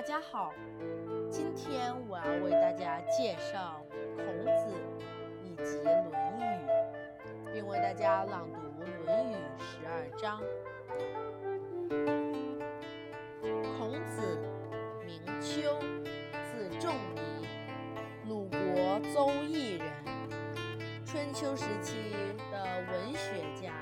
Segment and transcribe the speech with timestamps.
[0.00, 0.54] 大家好，
[1.30, 3.84] 今天我要为大家介绍
[4.16, 4.74] 孔子
[5.44, 5.94] 以及《论
[6.38, 6.66] 语》，
[7.52, 10.40] 并为大家朗读《论语》十二章。
[13.76, 14.38] 孔子
[15.04, 15.78] 名丘，
[16.50, 17.46] 字仲尼，
[18.26, 19.92] 鲁国邹邑人，
[21.04, 22.14] 春秋时期
[22.50, 23.74] 的文学家、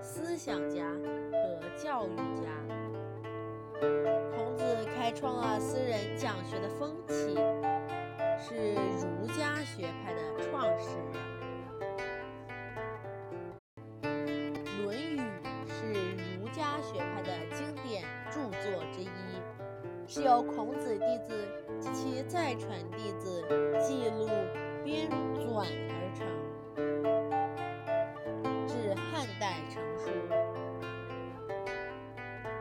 [0.00, 0.84] 思想家
[1.30, 2.69] 和教育家。
[5.10, 7.34] 开创了私人讲学的风气，
[8.38, 11.12] 是儒家学派的创始人。
[14.84, 15.18] 《论语》
[15.66, 15.80] 是
[16.38, 19.08] 儒家学派的经典著作之一，
[20.06, 21.34] 是由孔子弟子
[21.80, 23.42] 及其再传弟子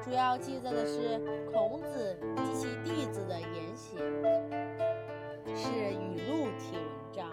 [0.09, 1.19] 主要记载的是
[1.51, 3.99] 孔子及其弟子的言行，
[5.55, 7.31] 是语录体文章，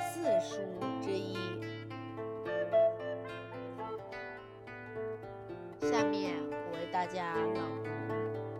[0.00, 0.60] 四书
[1.02, 1.34] 之一。
[5.80, 7.90] 下面我为大家朗读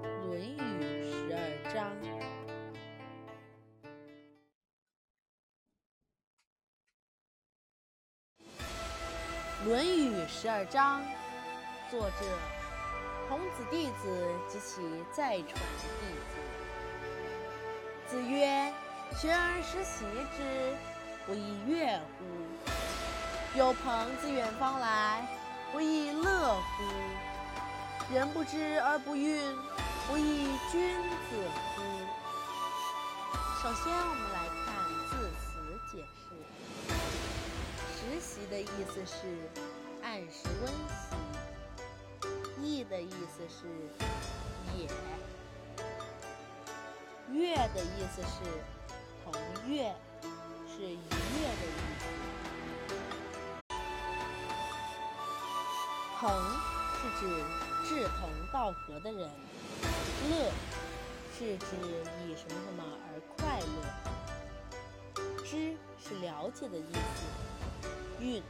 [0.27, 1.39] 《论语》十二
[1.73, 1.97] 章。
[9.69, 11.01] 《论语》十二章，
[11.89, 12.60] 作者。
[13.31, 14.11] 孔子弟子
[14.49, 15.55] 及其再传弟
[16.27, 16.35] 子。
[18.09, 18.75] 子曰
[19.17, 20.05] ：“学而时习
[20.37, 20.75] 之，
[21.25, 22.25] 不亦说乎？
[23.57, 25.25] 有朋自远方来，
[25.71, 26.83] 不亦乐乎？
[28.13, 29.55] 人不知而不愠，
[30.09, 31.01] 不亦君
[31.31, 31.37] 子
[31.77, 31.83] 乎？”
[33.63, 34.75] 首先，我们来看
[35.09, 35.47] 字词
[35.93, 36.35] 解释。
[37.95, 39.49] 实习的意思是
[40.03, 41.30] 按时温习。
[42.63, 43.67] 意的意思是
[44.77, 44.89] 也，
[47.33, 48.45] 悦的意思是
[49.25, 49.33] 同
[49.67, 49.95] 悦，
[50.69, 52.03] 是愉悦的意思。
[56.19, 56.23] 朋
[56.97, 57.21] 是指
[57.89, 57.89] 志
[58.21, 58.21] 同
[58.53, 59.31] 道合的人，
[60.29, 60.53] 乐
[61.39, 61.65] 是指
[62.27, 63.75] 以什么什么而快乐，
[65.45, 65.51] 知
[65.99, 66.99] 是了解的意思，
[68.21, 68.43] 愠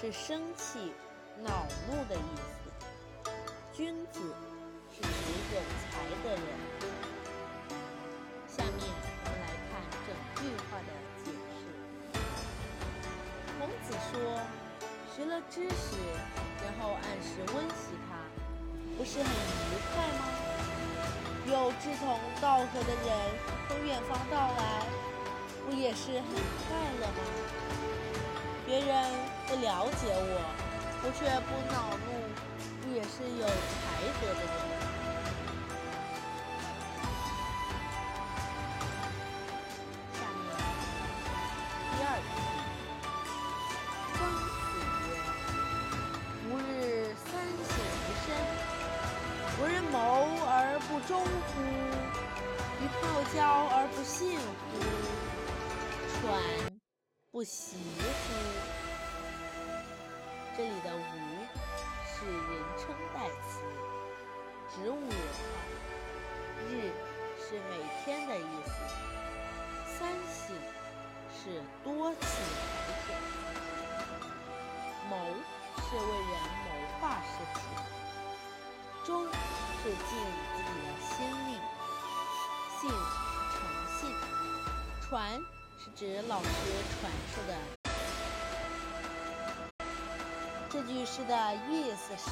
[0.00, 0.92] 是生气、
[1.42, 2.57] 恼怒的意思。
[3.78, 4.18] 君子
[4.90, 5.08] 是指
[5.54, 6.42] 有才的人。
[8.48, 8.82] 下面
[9.22, 10.90] 我们来看整句话的
[11.22, 11.62] 解释。
[13.56, 14.18] 孔子说
[15.14, 15.94] ：“学了知识，
[16.60, 18.18] 然后按时温习它，
[18.98, 20.26] 不是很愉快吗？
[21.46, 23.08] 有志同道合的人
[23.68, 24.82] 从远方到来，
[25.64, 26.34] 不也是很
[26.66, 27.22] 快乐吗？
[28.66, 28.90] 别人
[29.46, 30.42] 不了解我，
[31.04, 32.26] 我却不恼怒。”
[32.98, 33.52] 也是有才
[34.20, 34.50] 德的人。
[40.12, 40.42] 下面
[41.92, 42.28] 第二题，
[44.16, 44.42] 曾子
[44.74, 44.82] 曰
[46.50, 47.70] ：“吾日三省
[48.02, 48.26] 吾身：
[49.62, 49.94] 为人谋
[50.48, 50.50] 而
[50.88, 51.62] 不忠乎？
[52.80, 53.38] 与好交
[53.76, 54.42] 而不信乎？
[56.20, 56.26] 传
[57.30, 58.34] 不习乎？”
[60.58, 60.98] 这里的“吾”。
[62.18, 62.34] 是人
[62.76, 63.62] 称代词，
[64.74, 64.96] 指我。
[66.68, 66.90] 日
[67.38, 68.72] 是每天的意思。
[69.86, 70.56] 三省
[71.32, 72.26] 是多次提
[73.06, 73.14] 醒。
[75.08, 75.14] 谋
[75.76, 76.32] 是为人
[76.64, 76.68] 谋
[76.98, 77.62] 划事情。
[79.04, 81.14] 忠是尽自己的心
[81.46, 81.48] 力。
[82.80, 82.92] 信是
[83.54, 83.56] 诚
[83.96, 83.98] 信。
[85.08, 85.40] 传
[85.78, 86.48] 是指老师
[87.00, 87.77] 传授的。
[90.78, 92.30] 这句诗的意思是：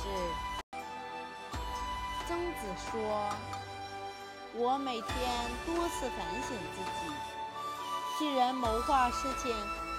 [2.28, 3.28] 曾子说，
[4.54, 7.12] 我每天多次反省自己，
[8.16, 9.52] 替人谋划事情，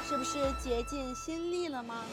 [0.08, 2.06] 是不是竭尽心力了吗？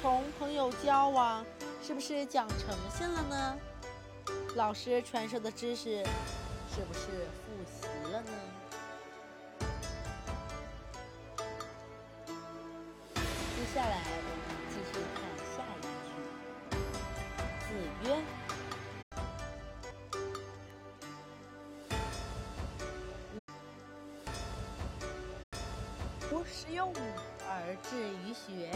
[0.00, 1.44] 同朋友交往，
[1.86, 3.58] 是不是讲诚信了呢？
[4.56, 6.02] 老师传授的知识，
[6.74, 8.32] 是不是复习了呢？
[13.14, 13.20] 接
[13.74, 14.19] 下来。
[26.44, 26.94] 十有五
[27.48, 28.70] 而志于学，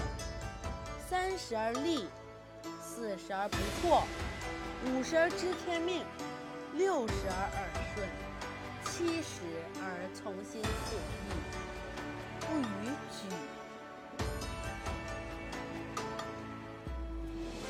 [1.08, 2.06] 三十而立，
[2.82, 4.02] 四十而不惑，
[4.86, 6.04] 五十而知天命，
[6.74, 8.08] 六十而耳顺，
[8.84, 9.40] 七十
[9.80, 11.30] 而从心所欲，
[12.40, 12.62] 不逾
[13.10, 13.18] 矩。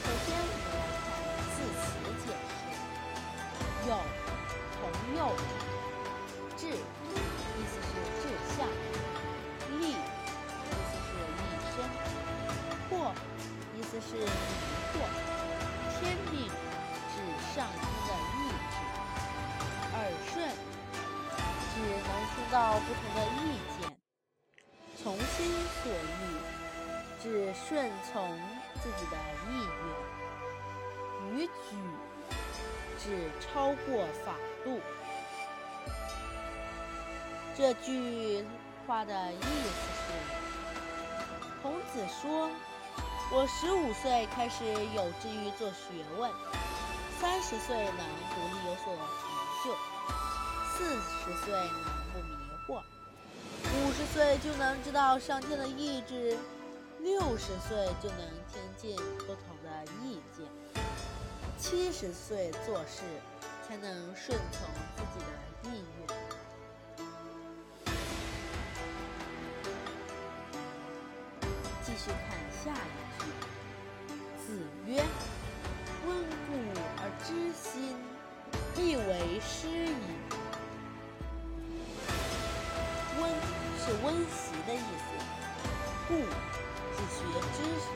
[0.02, 0.28] 首先
[0.66, 0.84] 我们
[1.54, 1.82] 字词
[2.24, 2.58] 解释
[3.88, 3.90] 有
[4.80, 5.20] 同从右。
[6.56, 6.70] 志，意
[7.66, 7.88] 思是
[8.22, 8.24] 志
[8.56, 8.64] 向；
[13.94, 14.26] 思是迷
[14.90, 14.94] 惑。
[16.00, 17.14] 天命，指
[17.54, 18.36] 上天的意
[18.72, 18.76] 志；
[19.94, 19.96] 耳
[20.26, 20.34] 顺，
[21.70, 23.38] 指能听到不同的意
[23.78, 23.86] 见；
[25.00, 25.36] 从心
[25.82, 26.22] 所欲，
[27.22, 28.12] 指顺从
[28.82, 29.16] 自己的
[29.48, 29.50] 意
[31.30, 31.70] 愿；逾矩，
[32.98, 33.88] 指超过
[34.24, 34.80] 法度。
[37.56, 38.44] 这句
[38.86, 39.46] 话的意思
[40.02, 40.10] 是：
[41.62, 42.50] 孔子说，
[43.32, 46.30] 我十五岁开始有志于做学问，
[47.20, 49.24] 三十岁能独立有所成
[49.64, 49.74] 就，
[50.72, 52.30] 四十岁能不迷
[52.68, 52.82] 惑，
[53.64, 56.38] 五十岁就能知道上天的意志，
[57.00, 58.20] 六十岁就能
[58.52, 58.94] 听进
[59.26, 60.46] 不同的意见，
[61.58, 63.02] 七十岁做事
[63.66, 65.32] 才能顺从自己的
[86.94, 87.18] 是学
[87.52, 87.86] 知识，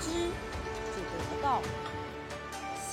[0.00, 0.04] 知
[0.90, 1.12] 是得
[1.42, 1.46] 到，
[2.80, 2.88] 心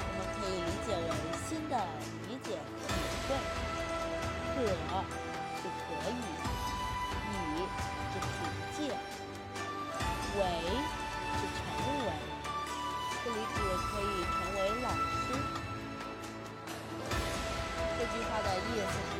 [0.00, 1.10] 我们可以理解为
[1.46, 1.72] 新的
[2.28, 2.46] 理解
[2.86, 2.90] 体
[3.28, 3.30] 会，
[4.54, 4.56] 可
[5.56, 6.12] 是可以。
[7.32, 7.56] 以
[8.12, 8.24] 是凭
[8.76, 8.78] 借
[10.36, 10.40] 为
[11.38, 11.60] 是成
[12.04, 12.08] 为，
[13.24, 13.56] 这里指
[13.88, 15.24] 可以成为老师。
[17.96, 18.60] 这句话的意
[18.90, 19.14] 思是，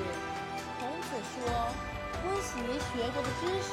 [2.53, 3.73] 习学过的知识，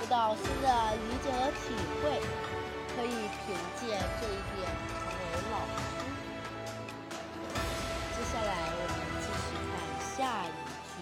[0.00, 1.62] 得到新的理解和体
[2.02, 2.02] 会，
[2.96, 3.08] 可以
[3.38, 3.86] 凭借
[4.20, 4.92] 这一点成
[5.30, 5.78] 为老师。
[8.10, 9.72] 接下来我们继续看
[10.16, 10.48] 下一
[10.90, 10.92] 句。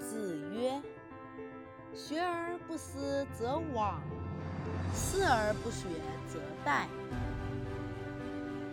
[0.00, 0.08] 子
[0.54, 0.80] 曰。
[1.94, 3.94] 学而不思则罔，
[4.92, 5.88] 思而不学
[6.28, 6.86] 则殆。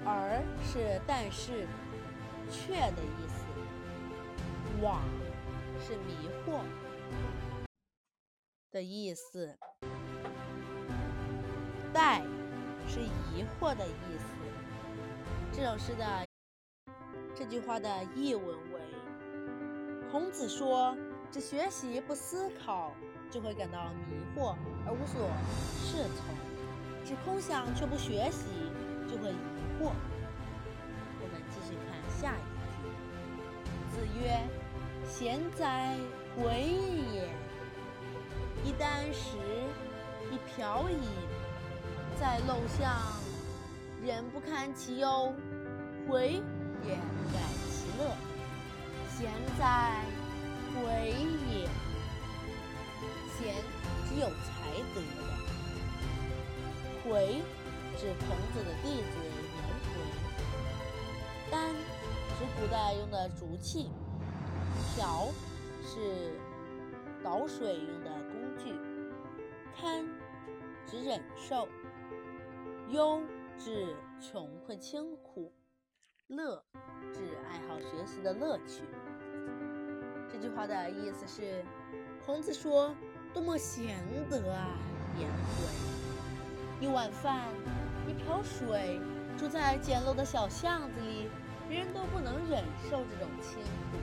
[0.06, 1.68] 而是但是，
[2.50, 3.44] 却的意思。
[4.82, 4.98] 罔
[5.80, 6.60] 是迷惑
[8.72, 9.58] 的意思。
[11.94, 12.22] 殆
[12.88, 14.26] 是疑惑的意思。
[15.52, 16.28] 这首诗的
[17.36, 18.80] 这句话的译文为：
[20.12, 20.98] 孔子说，
[21.32, 22.92] 只学习不思考。
[23.32, 24.56] 就会感到迷惑
[24.86, 25.28] 而无所
[25.82, 26.36] 适从，
[27.04, 28.46] 只空想却不学习，
[29.14, 29.36] 就会疑
[29.80, 29.92] 惑。
[31.22, 32.42] 我们继续看下一
[32.82, 32.90] 句：
[33.94, 34.42] 子曰
[35.08, 35.96] ：“贤哉，
[36.36, 36.42] 回
[37.14, 37.30] 也！
[38.64, 39.38] 一箪食，
[40.32, 40.98] 一瓢饮，
[42.20, 42.92] 在陋巷，
[44.04, 45.32] 人不堪其忧，
[46.10, 46.42] 回
[46.84, 47.38] 也不改
[47.70, 48.16] 其乐。
[49.16, 49.30] 贤
[49.60, 50.02] 哉，
[50.74, 51.12] 回
[51.52, 51.70] 也！”
[53.38, 53.54] 贤
[54.10, 54.63] 只有才
[58.04, 59.18] 指孔子的弟子
[59.56, 59.96] 颜回。
[61.50, 61.74] 箪
[62.38, 63.90] 是古代用的竹器，
[64.94, 65.30] 瓢
[65.82, 66.38] 是
[67.24, 68.76] 倒水用的工具。
[69.74, 70.06] 堪
[70.86, 71.66] 指忍受，
[72.90, 73.22] 忧
[73.58, 75.54] 指穷困清苦，
[76.28, 76.62] 乐
[77.14, 78.84] 指爱好学习的乐趣。
[80.30, 81.64] 这句话的意思是，
[82.26, 82.94] 孔子说。
[83.34, 83.98] 多么贤
[84.30, 84.78] 德啊，
[85.18, 86.86] 颜回！
[86.86, 87.48] 一碗饭，
[88.08, 89.00] 一瓢水，
[89.38, 91.30] 住在简陋的小巷子里，
[91.68, 93.60] 别人都不能忍受这种清
[93.92, 93.98] 苦，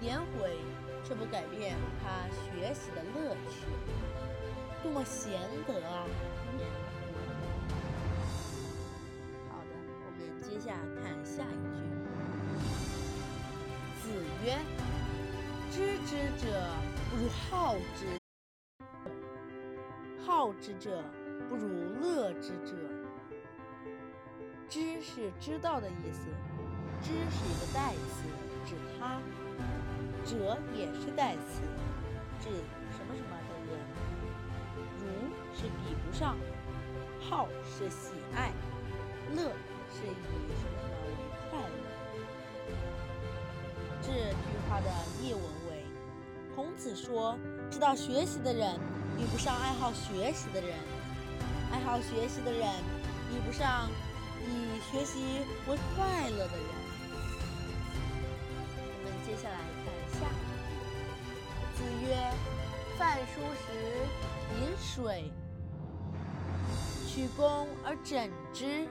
[0.00, 0.56] 颜回
[1.04, 3.66] 却不改变他学习的乐趣。
[4.82, 6.06] 多么贤德啊，
[9.50, 9.70] 好的，
[10.04, 11.82] 我们接下看下一句。
[14.02, 14.10] 子
[14.44, 14.58] 曰
[15.72, 16.46] ：“知之者
[17.10, 18.06] 不如好之。”
[20.24, 21.02] 好之者
[21.48, 21.68] 不如
[22.00, 22.74] 乐之者。
[24.68, 26.26] 知是知道的意思，
[27.02, 28.24] 知是一个代词，
[28.66, 29.20] 指他；
[30.24, 31.60] 者也是代词，
[32.40, 32.48] 指
[32.92, 33.78] 什么什么的人。
[34.98, 35.04] 如
[35.54, 36.36] 是比不上，
[37.20, 38.52] 好是喜爱，
[39.34, 39.52] 乐
[39.92, 40.14] 是以
[40.58, 41.08] 什么什么为
[41.50, 41.74] 快乐。
[44.02, 44.88] 这句话的
[45.22, 45.84] 译文为：
[46.54, 47.38] 孔子说，
[47.70, 48.78] 知道学习的人。
[49.16, 50.76] 比不上爱好学习的人，
[51.70, 52.68] 爱好学习的人
[53.30, 53.88] 比不上
[54.46, 56.68] 以学习为快乐的人。
[58.86, 60.62] 我们接下来看下一句。
[61.74, 62.08] 子曰
[62.96, 63.66] ：“饭疏食
[64.60, 65.32] 饮水，
[67.06, 68.86] 曲肱而枕之，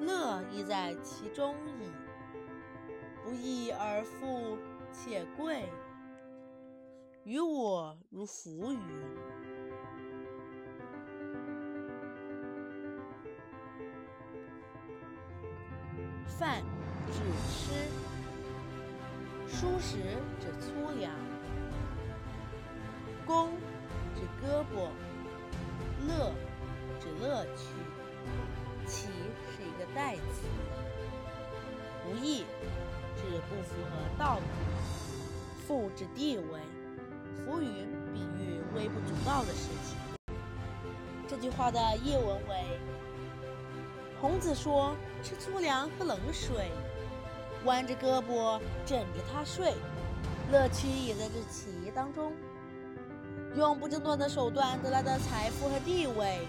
[0.00, 1.90] 乐亦在其中矣。
[3.24, 4.56] 不义而富
[4.90, 5.68] 且贵，
[7.24, 8.80] 于我如浮云。
[16.38, 16.62] 饭
[17.10, 17.18] 指
[17.50, 17.72] 吃，
[19.48, 19.96] 蔬食
[20.40, 21.10] 指粗粮，
[23.26, 23.48] 肱
[24.14, 24.88] 指胳膊，
[26.06, 26.32] 乐
[27.00, 27.66] 指乐趣，
[28.86, 30.46] 其是一个代词，
[32.04, 32.44] 不义。
[33.16, 34.42] 指不符合道义，
[35.66, 36.60] 富指地位，
[37.44, 39.98] 浮云比喻微不足道的事情。
[41.26, 42.78] 这句话的译文为：
[44.20, 46.72] 孔子说吃粗粮喝冷水，
[47.64, 49.74] 弯着胳膊枕着它睡，
[50.50, 52.32] 乐趣也在这其当中。
[53.56, 56.40] 用不正当的手段得来的财富和地位，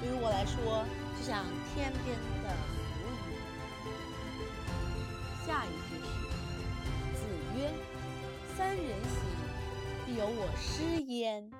[0.00, 0.84] 对于我来说
[1.18, 1.44] 就像
[1.74, 3.32] 天边的浮云。
[5.46, 6.04] 下一句是
[7.16, 7.24] ：“子。
[7.56, 7.72] 曰：
[8.56, 8.90] 三人行，
[10.04, 11.50] 必有我师焉。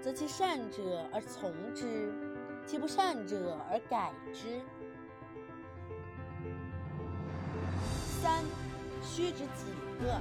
[0.00, 2.12] 择其善者而从之，
[2.66, 4.60] 其不善者而改之。
[8.22, 8.44] 三，
[9.02, 9.66] 须指几
[10.00, 10.20] 个？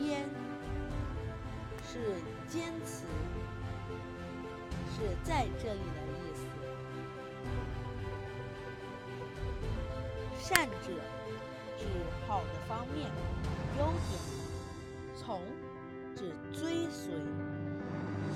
[0.00, 0.28] 焉，
[1.86, 2.16] 是
[2.48, 3.04] 兼词，
[4.94, 6.40] 是在这里的意思。
[10.38, 10.92] 善者，
[11.78, 11.84] 指
[12.26, 13.10] 好的方面。
[13.76, 14.20] 优点，
[15.16, 15.40] 从
[16.14, 17.12] 指追随。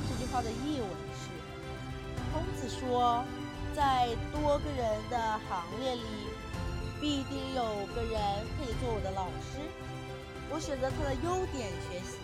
[0.08, 1.30] 这句话的译文是：
[2.32, 3.24] 孔子说，
[3.74, 6.02] 在多个人的行列里，
[7.00, 7.62] 必定有
[7.94, 8.20] 个人
[8.56, 9.60] 可以做我的老师。
[10.50, 12.18] 我选择他的优点学习，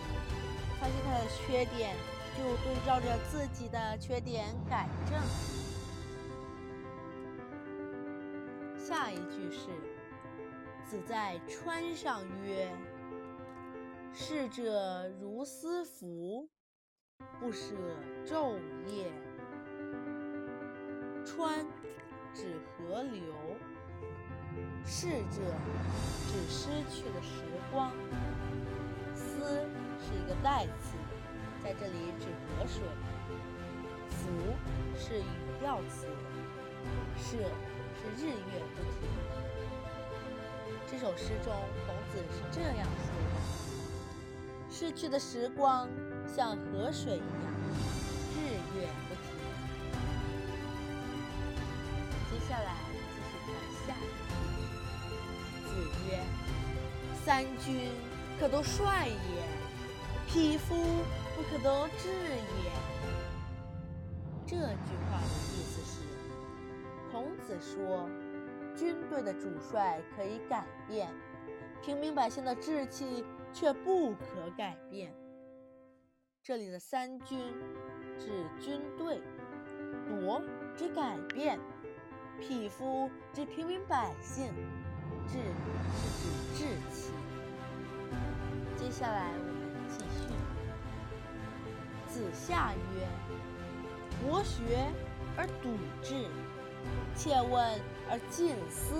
[0.80, 1.94] 发现他的缺点，
[2.36, 5.20] 就对照着自己的缺点改正。
[8.78, 9.68] 下一句是：
[10.88, 12.70] 子在川上曰。
[14.16, 16.48] 逝者如斯夫，
[17.40, 17.74] 不舍
[18.24, 18.54] 昼
[18.86, 19.10] 夜。
[21.24, 21.64] 川
[22.34, 23.22] 指河流，
[24.84, 25.40] 逝者
[26.28, 27.90] 指失去的时光。
[29.14, 29.66] 思
[30.00, 30.96] 是一个代词，
[31.62, 32.82] 在这里指河水。
[34.10, 34.30] 浮
[34.96, 35.24] 是语
[35.60, 36.06] 调词，
[37.16, 37.36] 舍
[37.96, 38.92] 是日月不停。
[40.86, 41.52] 这首诗中，
[41.86, 43.32] 孔子是这样说的。
[44.70, 45.88] 逝去的时光
[46.26, 47.53] 像河水一样，
[57.34, 57.90] 三军
[58.38, 59.42] 可都帅也，
[60.28, 60.76] 匹夫
[61.34, 62.70] 不可都治也。”
[64.46, 65.98] 这句话的意思是，
[67.10, 68.08] 孔子说，
[68.76, 71.12] 军队的主帅可以改变，
[71.82, 73.24] 平民百姓的志气。
[73.52, 75.14] 却不可改变。
[76.42, 77.38] 这里的三军
[78.18, 79.20] 指军队，
[80.08, 80.42] 夺
[80.76, 81.60] 指改变，
[82.40, 84.52] 匹夫指平民百姓，
[85.28, 85.38] 志
[85.96, 86.22] 是指
[86.54, 86.58] 志
[86.92, 87.12] 气。
[88.76, 89.54] 接下来我们
[89.88, 90.18] 继续。
[92.08, 93.08] 子夏曰
[94.22, 94.56] ：“博学
[95.36, 96.28] 而笃志，
[97.16, 98.94] 切问而近思，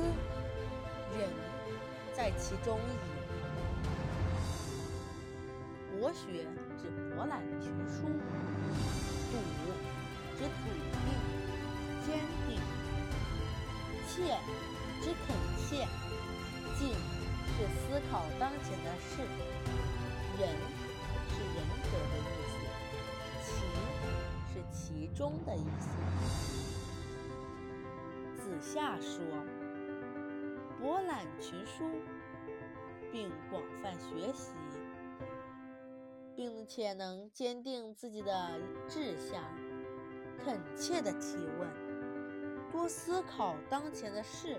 [1.17, 1.31] 仁
[2.13, 2.81] 在其中矣。”
[5.97, 6.45] 博学
[6.77, 8.03] 指博览群书，
[9.31, 9.39] 笃
[10.37, 11.07] 指笃定、
[12.05, 12.59] 坚定，
[14.09, 14.37] 切
[15.05, 15.87] 指恳切，
[16.79, 19.21] 尽是思考当前的事，
[20.39, 20.49] 仁
[21.29, 22.57] 是仁德的意思，
[23.43, 23.53] 其
[24.49, 25.85] 是其中的意思。
[28.43, 29.21] 子夏说
[30.81, 31.85] ：“博览群书，
[33.13, 34.53] 并广泛学习。”
[36.35, 38.59] 并且能坚定自己的
[38.89, 39.45] 志向，
[40.43, 41.69] 恳切的提问，
[42.73, 44.59] 多思考当前的事，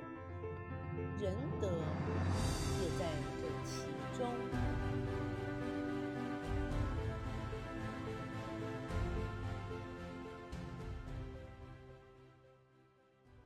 [1.21, 1.31] 仁
[1.61, 1.94] 德